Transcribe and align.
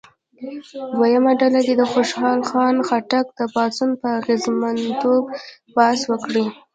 دویمه 0.95 1.31
ډله 1.39 1.59
دې 1.67 1.73
د 1.79 1.83
خوشحال 1.93 2.39
خان 2.49 2.75
خټک 2.87 3.25
د 3.39 3.41
پاڅون 3.53 3.91
په 4.01 4.07
اغېزمنتوب 4.19 5.23
بحث 5.75 6.01
وکړي. 6.11 6.45